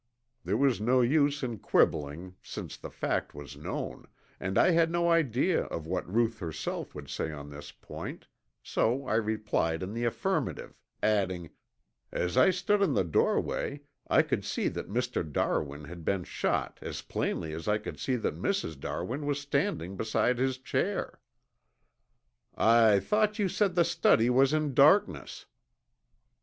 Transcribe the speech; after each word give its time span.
There 0.43 0.57
was 0.57 0.81
no 0.81 1.01
use 1.01 1.43
in 1.43 1.59
quibbling 1.59 2.33
since 2.41 2.75
the 2.75 2.89
fact 2.89 3.35
was 3.35 3.55
known, 3.55 4.07
and 4.39 4.57
I 4.57 4.71
had 4.71 4.89
no 4.89 5.11
idea 5.11 5.65
of 5.65 5.85
what 5.85 6.11
Ruth 6.11 6.39
herself 6.39 6.95
would 6.95 7.07
say 7.07 7.31
on 7.31 7.51
this 7.51 7.71
point, 7.71 8.25
so 8.63 9.05
I 9.05 9.13
replied 9.13 9.83
in 9.83 9.93
the 9.93 10.05
affirmative, 10.05 10.73
adding: 11.03 11.51
"As 12.11 12.35
I 12.35 12.49
stood 12.49 12.81
in 12.81 12.95
the 12.95 13.03
doorway 13.03 13.81
I 14.07 14.23
could 14.23 14.43
see 14.43 14.69
that 14.69 14.89
Mr. 14.89 15.21
Darwin 15.21 15.83
had 15.83 16.03
been 16.03 16.23
shot 16.23 16.79
as 16.81 17.03
plainly 17.03 17.53
as 17.53 17.67
I 17.67 17.77
could 17.77 17.99
see 17.99 18.15
that 18.15 18.41
Mrs. 18.41 18.79
Darwin 18.79 19.27
was 19.27 19.39
standing 19.39 19.97
beside 19.97 20.39
his 20.39 20.57
chair." 20.57 21.19
"I 22.57 22.99
thought 22.99 23.37
you 23.37 23.47
said 23.47 23.75
the 23.75 23.85
study 23.85 24.31
was 24.31 24.51
in 24.51 24.73
darkness?" 24.73 25.45